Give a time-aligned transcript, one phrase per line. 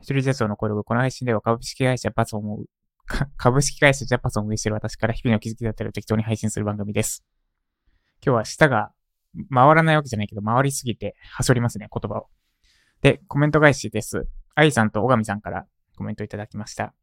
[0.00, 2.64] 一人社長の声をこの配信では株式会社パソンを、
[3.36, 7.24] 株式会社ジャパソンを運営している私から日々の気づきだったりを適当に配信する番組です。
[8.24, 8.92] 今日は舌が
[9.52, 12.28] 回らないわけじゃないけど、回りすぎて、はしょりますね、言葉を。
[13.00, 14.26] で、コメント返しです。
[14.54, 15.66] 愛さんと小上さんから
[15.96, 16.94] コメントいただきました。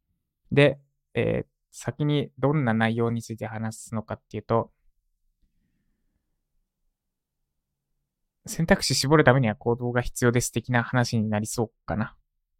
[0.52, 0.78] で、
[1.14, 4.70] えー、先にどんな内容について話すのかっていうと、
[8.46, 12.14] 選択肢絞るためには行動が必要です的な話になりそうかな。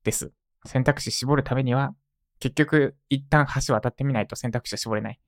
[0.07, 0.32] です。
[0.64, 1.95] 選択肢絞るためには、
[2.38, 5.20] 結局、一旦橋渡ってみないと選択肢は絞れない。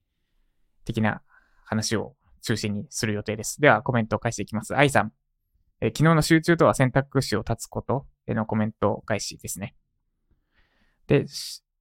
[0.85, 1.21] 的な
[1.65, 3.61] 話を中心にする予定です。
[3.61, 4.77] では、コメントを返していきます。
[4.77, 5.13] 愛さん。
[5.81, 9.75] え昨日の集中とは選択肢を断つことへのコメント返しですね。
[11.07, 11.27] で、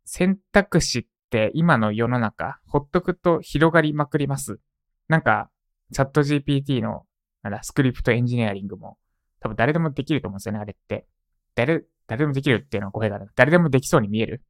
[0.05, 4.60] 選択肢って今の世の中、ほっとくと広がりまくります。
[5.08, 5.50] なんか、
[5.94, 7.05] チャット GPT の、
[7.44, 8.98] なんだ、スクリプトエンジニアリングも、
[9.40, 11.08] 多分誰でもできると思うんですよね、あれって。
[11.55, 13.30] 誰、誰でもできるっていうのは語弊がある。
[13.36, 14.42] 誰でもできそうに見える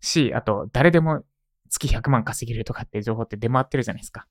[0.00, 1.24] し、あと、誰でも
[1.70, 4.26] 月100万稼げるとかっていう情報って出回ってるじゃないですか。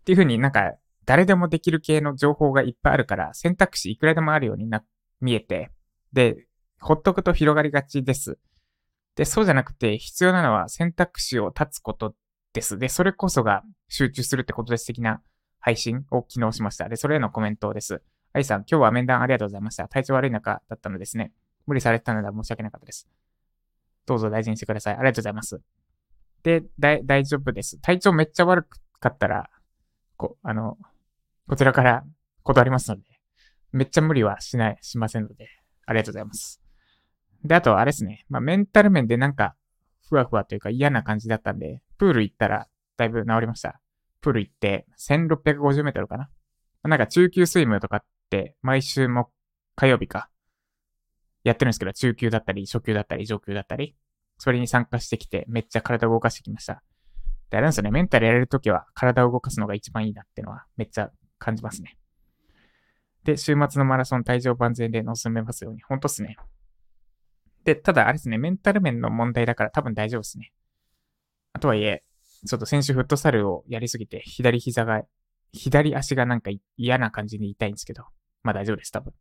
[0.00, 4.84] っていうふうになんか、誰でもできる系の情報がいっぱいあるから、選択肢いくらでもあるようにな、
[5.20, 5.70] 見えて、
[6.12, 6.46] で、
[6.80, 8.38] ほっとくと広がりがちです。
[9.16, 12.14] で、そうじゃなくて、必要なのは選択肢を断つこと
[12.52, 12.78] です。
[12.78, 15.22] で、それこそが集中するってことです的な
[15.58, 16.88] 配信を昨日しました。
[16.88, 18.02] で、それへのコメントです。
[18.36, 19.88] アイさん、今日は面談ありがとうございました。
[19.88, 21.32] 体調悪い中だったのですね。
[21.66, 23.08] 無理されてたのでは申し訳なかったです。
[24.04, 24.94] どうぞ大事にしてください。
[24.94, 25.58] ありがとうございます。
[26.42, 27.80] で、大丈夫です。
[27.80, 28.68] 体調めっちゃ悪
[29.00, 29.48] かったら、
[30.18, 30.76] こ、あの、
[31.48, 32.04] こちらから
[32.42, 33.04] 断りますので、
[33.72, 35.48] めっちゃ無理はしない、しませんので、
[35.86, 36.60] ありがとうございます。
[37.42, 38.26] で、あと、あれですね。
[38.28, 39.56] まあ、メンタル面でなんか、
[40.10, 43.80] ふわふわというか嫌な感じだったんで、プール行ったら、だいぶ治りました。
[44.20, 46.28] プール行って、1650メートルかな。
[46.82, 48.04] なんか中級スイムとかっ
[48.62, 49.30] 毎週も
[49.74, 50.28] 火曜日か、
[51.44, 53.96] やってるんですけど、中級だったり、初級だったり、上級だったり、
[54.38, 56.82] それに参加してきて、めっちゃ体を動かしてきました。
[57.50, 61.96] で、あれなんですよね、メンタルやれるときは体を動かすのが一番いいなっていうのはめっちゃ感じますね。
[63.24, 65.82] で、週末のマラソン体調万全で臨めますように。
[65.82, 66.36] ほんとっすね。
[67.64, 70.52] で、ただあれですね、メンタル面の問題だから多分大丈夫ですね。
[71.52, 72.04] あとはいえ、
[72.46, 75.02] ちょっと先週フットサルをやりすぎて、左膝が、
[75.52, 78.04] 左足がなんか嫌な感じに痛いんですけど、
[78.46, 79.12] まあ大丈夫です、多分。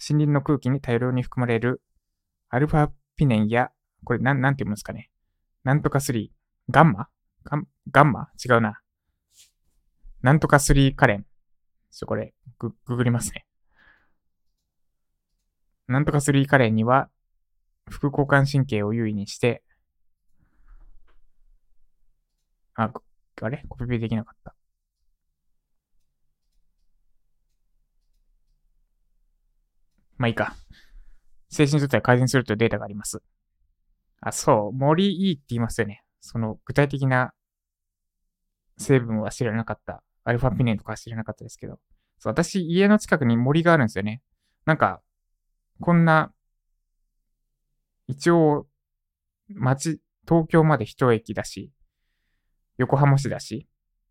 [0.00, 1.80] 森林の空気に大量に含まれる
[2.48, 3.70] アルファピネンや、
[4.04, 5.10] これなん、なんて言うんですかね。
[5.62, 6.28] なんとか3、
[6.68, 7.08] ガンマ？
[7.44, 8.28] ガンガンマ？
[8.44, 8.80] 違うな。
[10.22, 11.26] なんとか3カレン。
[11.92, 13.46] ちょ、これ、グ、ググりますね。
[15.86, 17.08] なんとか3カレンには、
[17.88, 19.62] 副交感神経を優位にして、
[22.74, 22.90] あ、
[23.40, 23.62] あれ？
[23.68, 24.54] コピペできなかった。
[30.18, 30.54] まあいいか。
[31.48, 33.22] 精神状態を改善するというデータがあります。
[34.20, 34.76] あ、そう。
[34.76, 36.04] 森いいって言いますよね。
[36.20, 37.32] その具体的な
[38.76, 40.02] 成分は知らなかった。
[40.24, 41.78] アルファピネンとか知らなかったですけど。
[42.18, 44.22] そう、私、家の近くに森があるんですよね。
[44.66, 45.00] なんか、
[45.80, 46.32] こんな、
[48.08, 48.66] 一応、
[49.48, 51.72] 街、東京まで一駅だし、
[52.76, 53.66] 横浜市だし、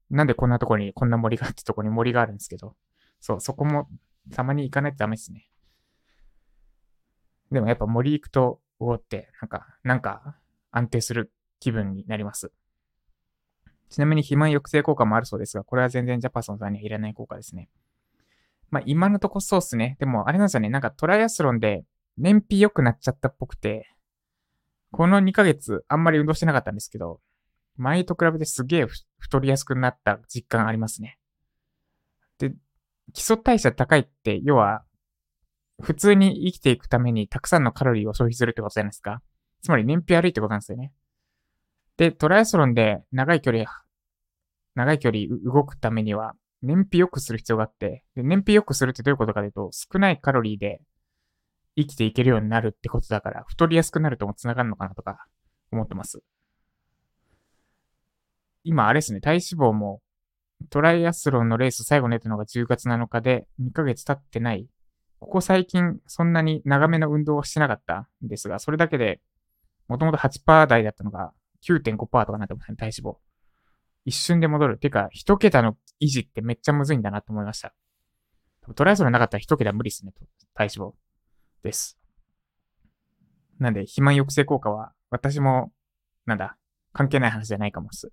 [0.09, 2.75] なんでこんなとこに、こんな森がってとこに森があるんですけど、
[3.19, 3.90] そう、そこも
[4.31, 5.47] たまに行かないとダメですね。
[7.52, 10.38] でもやっぱ森行くと、おおって、なんか、なんか
[10.72, 12.52] 安定する気分になります。
[13.90, 17.69] ちなみに肥満抑制効果もあるそうですが、これは全然ジャパソンさんにはいらない効果ですね。
[18.69, 19.96] まあ今のとこそうっすね。
[20.00, 20.69] でもあれなんですよね。
[20.69, 21.85] なんかトライアスロンで
[22.18, 23.90] 燃費良くなっちゃったっぽくて、
[24.91, 27.22] この2ヶ月あんまり運動してなかったんですけど、
[27.78, 28.88] 前と比べてすげえ
[29.19, 31.18] 太りやすくなった実感ありますね。
[32.40, 32.52] で、
[33.14, 34.84] 基礎代謝高いって、要は
[35.82, 39.22] 普通に生きていくためにたくさんのカロリーを消費するってことじゃないですか。
[39.62, 40.92] つまり燃費悪いってことなんですよね。
[41.98, 43.66] で、トライアスロンで長い距離、
[44.76, 50.82] 長い距離動くためには燃費良くする必要があって、で燃費良くするってどういうことかというと、少ないカロリーで
[51.76, 55.26] 生きていけるようになるってことだから、太りやすくなるとも繋がるのかなとか
[55.72, 56.22] 思ってます。
[58.64, 60.02] 今あれですね、体脂肪も
[60.70, 64.68] トライアスロンのレース最後に出たのが10月7日で2ヶ月経ってない
[65.19, 69.19] ここ最近そんなに長めの運動をしてなかったんですが、それだけで、
[69.87, 71.34] もともと8%台だったのが
[71.66, 73.17] 9.5%とかなってますね、体脂肪。
[74.05, 74.78] 一瞬で戻る。
[74.78, 77.73] てか、一桁の維持ってめっちゃむずいんだなと思いました。
[78.75, 80.14] トライアスロンなかったら一桁無理ですね、
[80.53, 80.93] 体脂肪
[81.63, 81.97] です。
[83.59, 85.72] なんで、肥満抑制効果は、私も、
[86.25, 86.58] なんだ、
[86.93, 88.11] 関係ない話じゃないかもっす。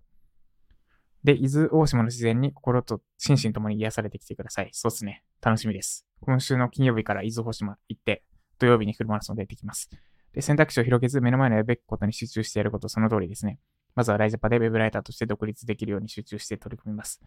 [1.25, 4.69] で、伊豆大島の自然に心と心身ともに癒されてきてください。
[4.73, 5.25] そうっすね。
[5.41, 6.07] 楽しみです。
[6.21, 8.23] 今週の金曜日から伊豆大島行って、
[8.59, 9.89] 土曜日にフルマラソン出てきます。
[10.33, 13.59] で、選択肢を広げず目の前のやるべきことに集中してやること、その通りですね。
[13.95, 17.23] まずはライジャパでウェブライターとして独立できるように集中して取り組みます。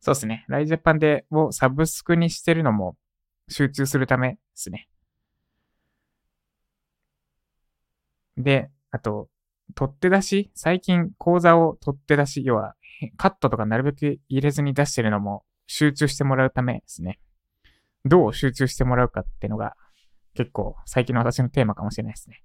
[0.00, 0.44] そうですね。
[0.48, 2.96] ライジャパンでをサブスクにしてるのも
[3.48, 4.88] 集中するためですね。
[8.36, 9.28] で、あと、
[9.74, 10.50] 取って出し？
[10.54, 12.74] 最近講座を取って出し、要は
[13.16, 17.18] カットとかなるべく入れずに出してるのも集中してもらうためですね。
[18.04, 19.76] どう集中してもらうかっていうのが
[20.34, 22.42] 結構最近の私のテーマかもしれないですね。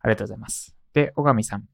[0.00, 0.76] ありがとうございます。
[0.92, 1.68] で、小上さん。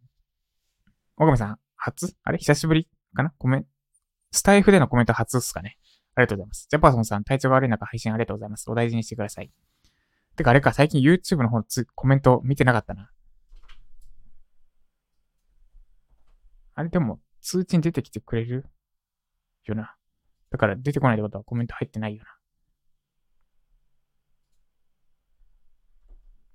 [1.16, 2.14] 小上さん、初？
[2.22, 2.38] あれ？
[2.38, 3.30] 久しぶりかな？
[3.38, 3.66] コメン
[4.32, 5.78] スタイフでのコメント初っすかね
[6.14, 6.66] ありがとうございます。
[6.70, 8.70] ジャパーソンさん、体調が悪い中配信ありがとうございます。
[8.70, 9.50] お大事にしてください。
[10.36, 13.10] てか、あれか、最近 YouTube の方つコメント見てなかったな。
[16.74, 16.88] あれ？
[16.88, 18.66] でも、通知に出てきてくれる？
[19.66, 19.94] よな。
[20.50, 22.30] だから出てこないってことはコメント入ってないよな。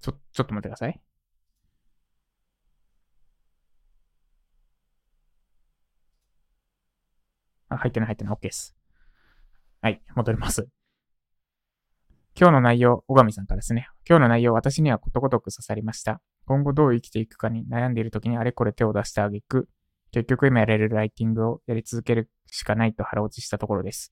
[0.01, 1.01] ちょ、ちょっと待ってください。
[7.69, 8.33] あ、入ってない入ってない。
[8.33, 8.75] OK です。
[9.79, 10.67] はい、戻ります。
[12.37, 13.87] 今日の内容、小上さんからですね。
[14.05, 16.21] 今日の内容、私にはことごとく刺さりました。
[16.45, 19.69] 今後どう生きていくかに悩んでいる時にあれこれ手を出してあげく、
[20.11, 24.11] 結局今やれるライティングをやり続けるしかないと腹落ちしたところです。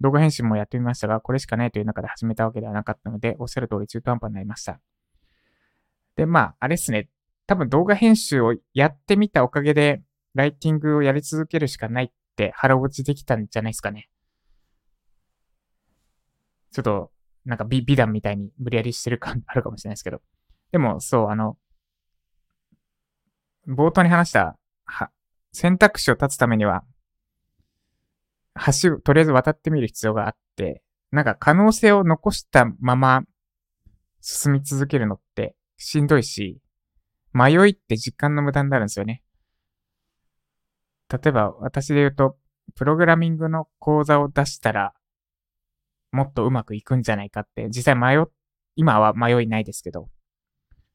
[0.00, 4.80] 動画編集もやってみましたが、これしかないという中で始めたわけではなかったので、おっしゃる通り中途半端になりました。
[6.16, 7.08] で、まあ、あれっすね。
[7.46, 10.02] 多分動画編集をやってみたおかげで、
[10.34, 14.08] ライティングをやり続けるしかないって腹落ちできたんじゃないですかね。
[16.72, 17.10] ちょっと、
[17.44, 20.20] なんか美美談みたいに無理やりしてる感あるかもしれないですけど。
[20.72, 21.56] でも、そう、あの、
[23.68, 25.10] 冒頭に話した、は、
[25.52, 26.84] 選択肢を立つためには、
[28.82, 33.22] 橋をとりあえず渡ってみる必要があって、なんか可能性を残したまま
[34.20, 36.60] 進み続けるのってしんどいし、
[37.32, 39.22] 迷いって時間の無駄になるんですよね。
[41.10, 42.36] 例えば私で言うと、
[42.74, 44.94] プログラミングの講座を出したら、
[46.10, 48.26] もっとうまくいくんじゃないかって、実際迷っ、
[48.76, 50.08] 今は迷いないですけど、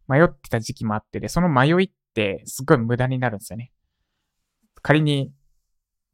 [0.08, 3.72] 迷ってた時期もあってで、その迷いってすっごい無駄になるんですよね。
[4.82, 5.34] 仮に、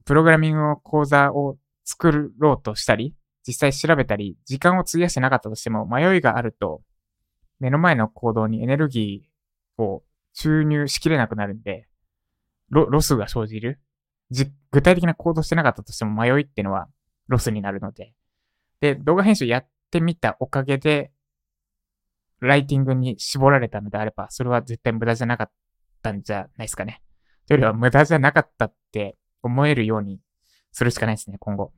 [0.06, 3.16] プログラミングの講座を作ろうとしたり、
[3.48, 6.82] 実際調べたり、時間を費やしてなかったとしても、迷いがあると、
[7.60, 10.04] 目の前の行動にエネルギーを
[10.34, 11.88] 注入しきれなくなるんで、
[12.70, 13.80] ロロスが生じる
[14.32, 14.52] じ。
[14.72, 16.90] 具体的な行動してなかったとしても迷いってのは
[17.28, 18.14] ロスになるので。
[18.82, 21.12] で、動画編集やってみたおかげで、
[22.42, 25.52] ライティングに絞られたのであれば、それは絶対無駄じゃなかっ
[26.02, 27.02] たんじゃないですかね。
[27.48, 30.20] というよりは無駄じゃなかったって思えるように
[30.72, 31.72] するしかないですね、今後。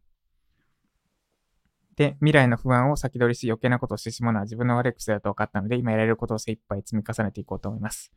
[1.98, 8.12] で、未来の不安を先取りし余計なことをしてしまうのは自分の悪い癖だと分かったので、今やれることを精一杯積み重ねていこうと思います。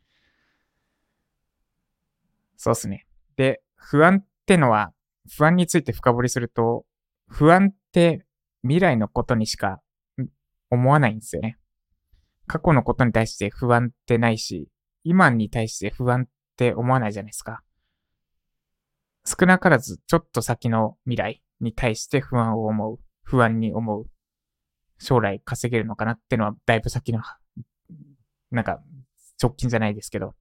[2.57, 3.07] そうですね。
[3.35, 4.93] で、不安ってのは、
[5.35, 6.85] 不安について深掘りすると、
[7.27, 8.25] 不安って
[8.61, 9.81] 未来のことにしか
[10.69, 11.57] 思わないんですよね。
[12.45, 14.69] 過去のことに対して不安ってないし、
[15.03, 16.25] 今に対して不安っ
[16.61, 17.63] って思わないじゃないですか。
[19.25, 22.99] 少なからずちょっと先の未来に対して不安を思う。
[23.23, 24.05] 不安に思う。
[24.99, 27.21] 将来稼げるのかなってのはだいぶ先の、
[28.51, 28.79] なんか
[29.41, 30.35] 直近じゃないですけど、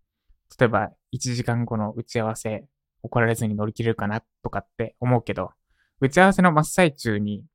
[0.59, 2.67] 例えば1時間後の打ち合わせ
[3.03, 5.53] 怒られずに乗り切れるかなとかって思うけど、
[6.01, 7.47] 打ち合わせの真っ最中に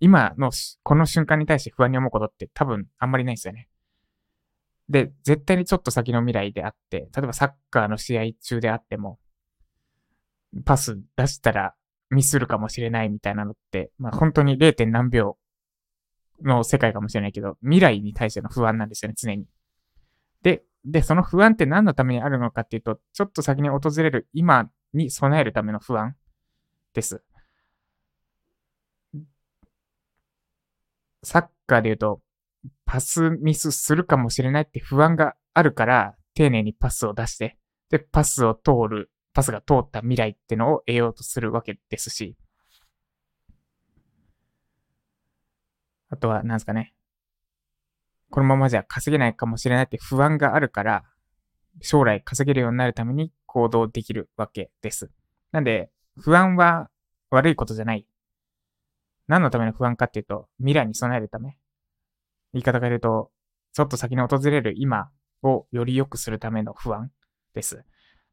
[0.00, 0.50] 今の
[0.82, 3.68] この瞬間に対して不安に思うことって多分あんまりないですよね。
[4.88, 9.18] で、絶対にちょっと先の未来であって、例えばサッカーの試合中であっても、
[10.64, 11.74] パス出したら
[12.10, 14.86] ミスるかもしれないみたいなのって、まあ本当に 0.
[14.90, 15.36] 何秒
[16.42, 19.46] の世界かもしれないけど、未来に対しての不安なんですよね、常に。
[20.42, 26.14] で、で、その不安って何のためにあるのかっていうと、ちょっと先に訪れる今に備えるための不安
[26.92, 27.22] です。
[31.22, 32.20] サッカーで言うと、
[32.94, 37.58] パスミスするかもしれないって不安があるから、丁寧にパスを出して、
[37.90, 42.36] で、パスを通るパスが通った未来ってのを得ようとするわけですし、
[46.08, 46.94] あとは、なんですかね。
[48.30, 51.02] このままじゃ稼げないかもしれないって不安があるから、
[51.80, 55.10] 将来稼げるようになるために行動できるわけです。
[55.50, 56.90] なんで、不安は
[57.30, 58.06] 悪いことじゃない。
[59.26, 61.58] 何のための不安かっていうと、未来に備えるため。
[62.54, 63.30] 言い方が言うと、
[63.72, 65.10] ちょっと先に訪れる今
[65.42, 67.10] をより良くするための不安
[67.52, 67.84] です。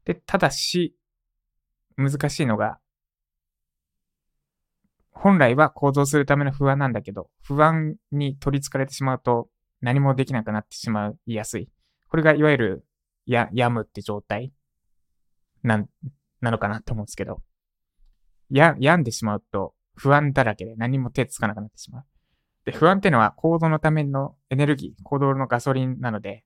[0.04, 0.96] で、ただし、
[1.96, 2.78] 難しいのが、
[5.10, 9.48] 本来は行動するための不安なんだけど、不安に取り憑かれてしまうと
[9.80, 11.68] 何もできなくなってしまいやすい。
[12.08, 12.86] これがいわゆる、
[13.26, 14.52] や、病むって状態
[15.62, 15.88] なん、
[16.40, 17.42] なのかなと思うんですけど、
[18.50, 22.04] や、病んでしまうと不安だらけで何も手つかなくなってしまう。
[22.64, 26.44] で、不安っていうのは行動のためのエネルギー、行動のガソリンなので、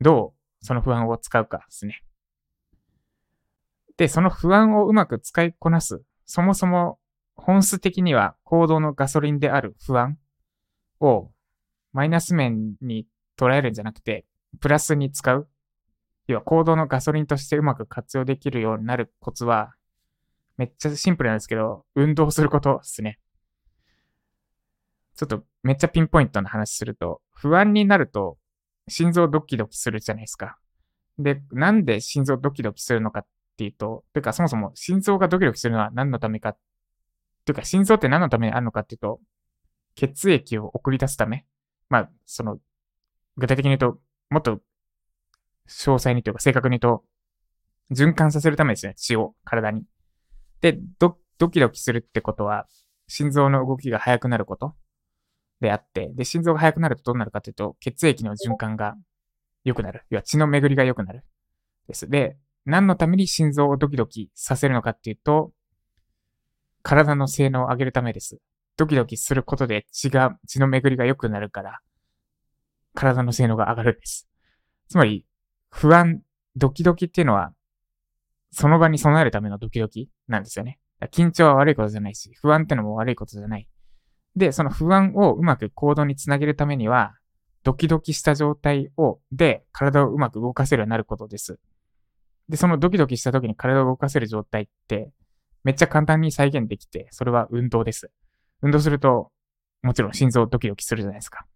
[0.00, 2.02] どうその不安を使うかですね。
[3.96, 6.02] で、その不安をうまく使いこなす。
[6.24, 6.98] そもそも
[7.36, 10.18] 本質的には行動のガソリンである不安
[11.00, 11.30] を
[11.92, 13.06] マイナス面に
[13.38, 14.24] 捉えるんじゃなくて、
[14.60, 15.48] プラスに使う。
[16.26, 19.74] 要は行動のガソリンとしてうまく活用できるようになるコツは、
[20.56, 23.18] めっちゃシンプルなんですけど、運動することですね。
[25.16, 28.38] ちょっとめっちゃピンポイントな話すると、不安になると
[28.88, 30.58] 心臓ドキドキするじゃないですか。
[31.18, 36.56] で、なんで心臓ドキドキするのかっていうと、てかそもそも心臓がドキドキするのは何のためか、
[37.44, 39.20] というか心臓って何のためにあるのかっていうと、
[39.94, 41.46] 血液を送り出すため。
[41.88, 42.58] まあ、その、
[43.36, 44.60] 具体的に言うと、もっと
[45.68, 47.04] 詳細にというか正確に言うと、
[47.92, 49.84] 循環させるためですね、血を体に。
[50.60, 52.66] で、ドドキドキするってことは、
[53.06, 54.74] 心臓の動きが速くなること
[55.60, 58.96] であって、で、心臓が速くなるとどうなるかというと、血液の循環が
[59.64, 60.04] 良くなる。
[60.10, 61.24] 要は血の巡りが良くなる。
[61.88, 62.08] です。
[62.08, 65.52] で、何のために心臓をドキドキさせるのかっていうと、
[66.82, 68.38] 体の性能を上げるためです。
[68.76, 71.80] ドキドキすることで血が、血の巡りが良くなるから、
[72.94, 74.28] 体の性能が上がるんです。
[74.88, 75.26] つまり、
[75.70, 76.22] 不安、
[76.56, 77.52] ドキドキっていうのは、
[78.50, 80.78] その場に備えるためのドキドキなんですよね。
[81.10, 83.68] 緊張は悪いことじゃないし、不安ってのも悪いことじゃない。
[84.36, 87.14] で、その不安をうまく行動につなげるためには、
[87.62, 91.58] ドキドキした状態を、で、体をうまく動かせるようになることです。
[92.48, 95.10] で、そのドキドキした時に体を動かせる状態って、
[95.62, 98.10] めっちゃ簡単に再現できて、それは運動です。
[98.60, 99.30] 運動すると、
[99.82, 101.46] もちろん心臓ドキドキするじゃないですか。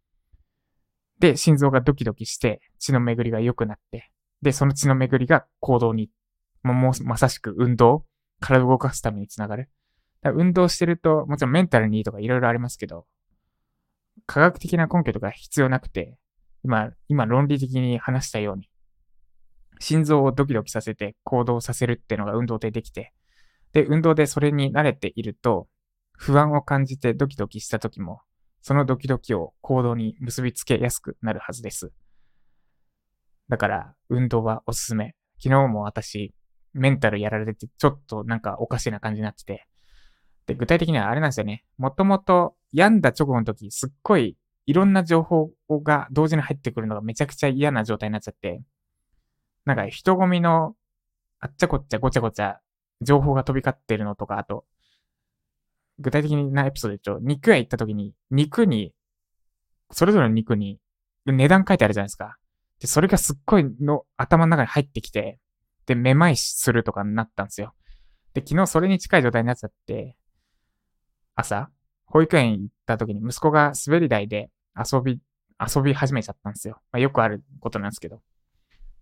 [1.18, 6.10] で、心臓がドキドキして、血の巡りが良くなって、で、その血の巡りが行動に、
[6.62, 8.06] もうまさしく運動、
[8.40, 9.68] 体を動かすためにつながる。
[10.24, 13.06] 運動してると、もちろんメンタルにいいとかいろいろありますけど、
[14.26, 16.18] 科学的な根拠とか必要なくて、
[16.64, 18.68] 今、今論理的に話したように、
[19.78, 23.12] 心臓をドキドキさせて行動させるっていうのが運動でできて、
[23.72, 25.68] で、運動でそれに慣れていると、
[26.12, 28.20] 不安を感じてドキドキした時も、
[28.60, 31.92] そのドキドキを行動に結びつけやすくなるはずです。
[33.48, 35.14] だから、運動はおすすめ。
[35.40, 36.34] 昨日も私、
[36.74, 39.66] メンタルやられててちょっとなんかおかしな感じになってて、
[40.48, 41.62] で、具体的にはあれなんですよね。
[41.76, 44.36] もともと病んだ直後の時、すっごい
[44.66, 48.62] いろんな情報が同時に入ってくるのがめちゃくちゃ嫌な状態になっちゃって、
[49.66, 50.74] なんか人混みの
[51.38, 52.60] あっちゃこっちゃごちゃごちゃ
[53.02, 54.64] 情報が飛び交ってるのとか、あと、
[55.98, 58.94] 具体的なエピソードで言うと、肉屋行った時に、肉に、
[59.90, 60.80] それぞれの肉に
[61.26, 62.38] 値段書いてあるじゃないですか。
[62.80, 65.38] で、それがすっごいの頭の中に入ってきて、
[65.86, 67.74] で、めまいするとかになったんですよ。
[68.34, 70.16] で、昨日それに近い状態になっちゃって、
[71.40, 71.70] 朝、
[72.06, 75.20] 保育園行った時に息子が滑り台で遊び、
[75.60, 76.80] 遊び始めちゃったんですよ。
[76.90, 78.20] まあ、よくあることなんですけど。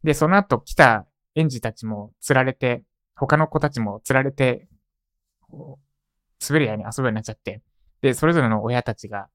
[0.05, 2.83] で、その後来た園児たちも釣られて、
[3.15, 4.69] 他の子たちも釣られて、
[6.47, 7.63] 滑り台に遊ぶようになっちゃって、
[8.03, 9.29] で、それぞれの親たちが、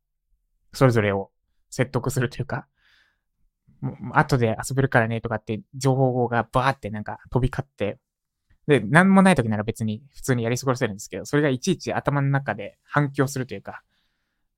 [0.72, 1.32] それぞれを
[1.72, 2.68] 説得するというか、
[4.14, 7.98] 後で遊べるからねとかって情報がバーってなんか飛び交って、
[8.72, 13.84] で、なんもない時なら別に普通にやり過ごせるんですけど、それがいちいち頭の中で反響するというか、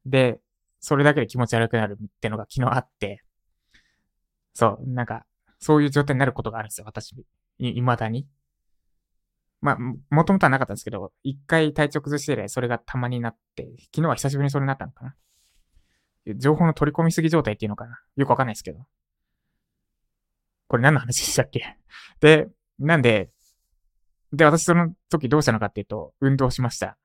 [0.05, 0.39] で、
[0.79, 3.23] それだけで気持ち悪くなるってのが昨日あって、
[4.53, 5.25] そう、なんか、
[5.59, 7.13] そういう状態になることがあるんですよ、私。
[7.57, 8.27] い、未だに。
[9.61, 9.77] まあ、
[10.13, 15.15] もともとはなかったんですけど、一回体調崩して以来、それがたまになって、昨日は久しぶりにそれになったのかな。
[16.35, 17.99] 情報の取り込みすぎ状態っていうのかな。
[18.15, 18.85] よくわかんないですけど。
[20.67, 21.77] これ何の話でしたっけ？
[22.19, 23.29] で、なんで、
[24.33, 26.97] で、私その時どうしたのかっていうと、運動しました。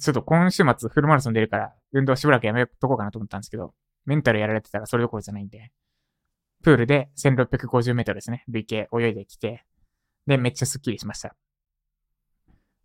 [0.00, 3.74] ちょっと今週末フルマラソン出るから、運動しばらくやめとこうかなと思ったんですけど、
[4.06, 5.70] メンタルやられてたらそれどころじゃないんで、
[6.62, 9.64] プールで1650メートルですね、累計泳いできて、
[10.26, 11.36] で、めっちゃスッキリしました。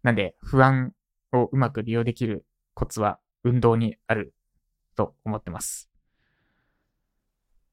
[0.03, 0.93] なんで、不安
[1.31, 4.33] をうまく利用できるコツは運動にある
[4.95, 5.89] と思ってます。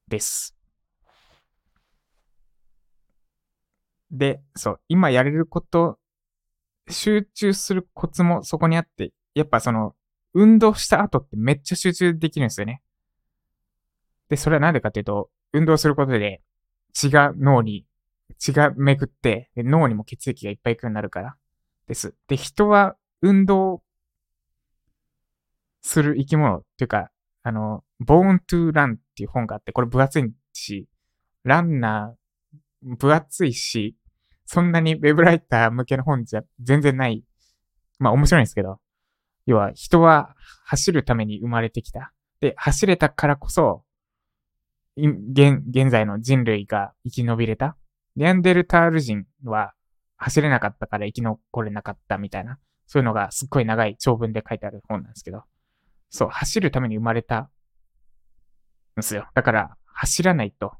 [0.08, 0.61] です。
[4.12, 5.98] で、そう、今やれること、
[6.88, 9.94] 集中するコツもそこにあって、やっぱその、
[10.34, 12.82] 運動した後ってめっちゃ集中できるんですよね。
[14.28, 16.40] で、それはなんでかっていうと、運動することで
[16.92, 17.86] 血が脳に、
[18.38, 21.36] 血が巡って、で脳にも血液がいっぱい行くようになるから
[21.86, 22.14] です。
[22.28, 23.82] で、人は運動
[25.82, 27.10] する生き物っていうか、
[27.42, 30.88] あの、Born to Run っていう本があって、これ分厚いし、
[31.44, 33.96] ランナー、分厚いし、
[34.46, 37.24] そんなにウェブライター向けの本じゃ全然ない。
[37.98, 38.80] まあ面白いんですけど、
[39.46, 40.34] 要は人は
[40.64, 42.12] 走るために生まれてきた。
[42.40, 43.84] で、走れたからこそ、
[44.96, 47.76] 現、現在の人類が生き延びれた。
[48.16, 49.72] ネアンデルタール人は
[50.16, 55.44] 走れなかったから生き残れなかったみたいな、そういうのがすっごい長い長文で書いてある本なんですけど、
[56.10, 57.48] そう、走るために生まれたん
[58.96, 59.28] ですよ。
[59.34, 60.74] だから、走らないと、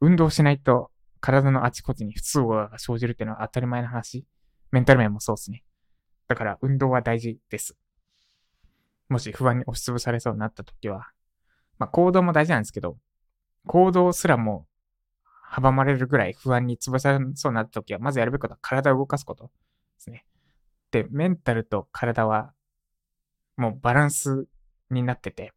[0.00, 0.90] 運動しないと
[1.26, 4.24] 体のあちこちに不都合が生じるっていうのは当たり前の話。
[4.70, 5.64] メンタル面もそうですね。
[6.28, 7.74] だから運動は大事です。
[9.08, 11.08] もし不安に押しつぶされそうになった時は、
[11.80, 12.96] まあ行動も大事なんですけど、
[13.66, 14.68] 行動すらも
[15.52, 19.50] 阻まれるぐらい不安に潰されそうになった時は、まずやるべきことは体を動かすことで
[19.98, 20.24] すね。
[20.92, 22.52] で、メンタルと体は
[23.56, 24.46] もうバランス
[24.92, 25.52] になってて、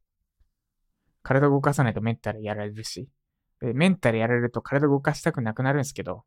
[1.22, 3.08] 体を動かさないとメンタルやられるし、
[3.62, 6.24] メンタルやられると体動かしたくなくなるんですけど、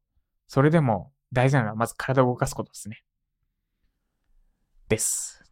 [0.47, 3.03] それでも大事なのはまず体を動かすことですね。
[4.89, 5.43] です。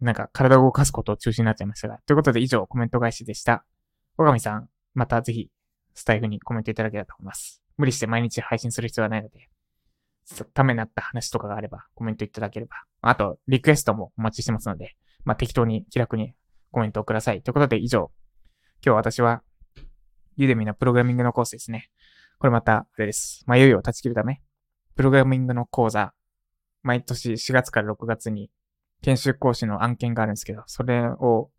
[0.00, 1.98] なんか体を動かすことを中心になっちゃいましたが。
[2.06, 3.64] ということで以上コメント返しでした。
[4.16, 5.50] 小上さん、またぜひ
[5.94, 7.62] スタイフにコメントいただければと思います。
[7.76, 9.48] 無理して毎日配信する必要はないので、
[10.54, 12.76] ためになった話とかがあればコメントいただければ。
[13.02, 16.34] あと、リクエストもお待ちしてますので、まあ、適当に気楽に
[16.70, 17.42] コメントをください。
[17.42, 18.10] ということで以上、
[18.84, 19.42] 今日私は
[20.36, 21.90] ユーデミのプログラミングのコースですね。
[22.38, 23.44] これまた、あれです。
[23.46, 24.42] 迷いを断ち切るため、
[24.94, 26.12] プログラミングの講座、
[26.82, 28.50] 毎年4月から6月に
[29.02, 31.50] 研修講師の案件があるんですけど、それを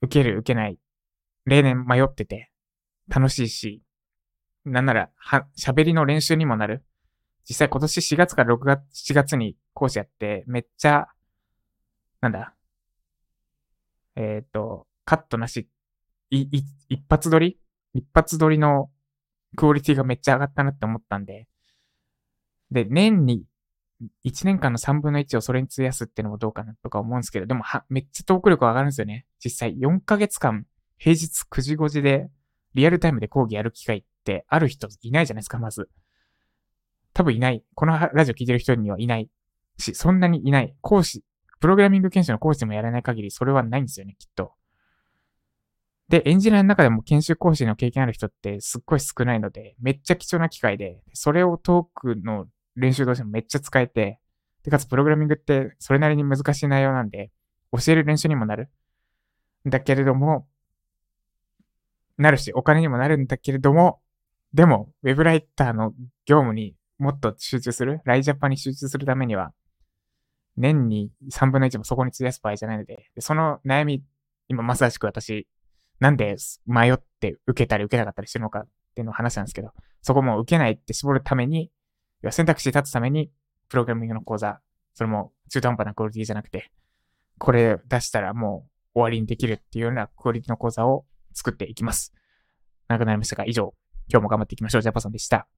[0.00, 0.78] 受ける、受けない、
[1.44, 2.50] 例年迷ってて、
[3.08, 3.82] 楽しいし、
[4.64, 6.84] なんなら、は、喋りの練習にもなる。
[7.46, 11.08] 実際今年4月から6月、7月に講師やって、めっちゃ、
[12.20, 12.54] なんだ、
[14.16, 15.68] えっ、ー、と、カットなし、
[16.42, 17.58] 一発撮り？
[17.94, 18.90] 一発撮りの
[19.56, 21.46] クオリティがめっちゃ上がったなって思ったんで、
[22.70, 23.44] で、年に
[24.24, 29.26] 1年間の3分の1をそれに費やすってのもどうかなとか思うんですけど、でもは、めっちゃトーク力上がるんですよね。
[29.42, 30.66] 実際4ヶ月間、
[30.98, 32.30] 平日9時5時で
[32.74, 35.88] リアルタイムで講義やる機会ってある人いないじゃないですか、まず。
[37.12, 37.62] 多分いない。
[37.74, 39.30] このラジオ聞いてる人にはいない
[39.78, 40.74] し、そんなにいない。
[40.80, 41.22] 講師、
[41.60, 44.52] プログラミング研修の講師でもやらない限り、それはないんですよね、きっと。
[46.14, 52.46] で、エンジニアの中でも研修講師の経験ある人ってすっごい少ないので、めっちゃ貴重な機会で、それをトークの
[52.76, 54.20] 練習としてもめっちゃ使えて、
[54.62, 57.32] で、かつプログラミングってそれなりに難しい内容なんで、
[57.72, 58.70] 教える練習にもなる。
[59.66, 60.46] だけれども、
[62.16, 64.00] なるし、お金にもなるんだけれども、
[64.52, 65.94] でも、ウェブライターの
[66.26, 69.52] 業務にもっと集中する、ライジャパンに集中するためには、
[70.56, 74.04] 年に3分の1もそこに費やす場合じゃないので、その悩み、
[74.46, 75.48] 今まさしく私、
[76.00, 79.70] なんで迷って受けたり受けなかったりしてるのかっていうのを話したんですけど、
[80.02, 81.70] そこも受けないって絞るために、
[82.30, 83.30] 選択肢立つために、
[83.68, 84.60] プログラミングの講座、
[84.94, 86.70] それも中途半端なクオリティじゃなくて、
[87.38, 92.12] これ出したらもう終わりにできるっていうようなクオリティの講座を作っていきます。
[92.88, 93.74] 長くなりましたが、以上、
[94.08, 94.82] 今日も頑張っていきましょう。
[94.82, 95.48] ジャパソンでした。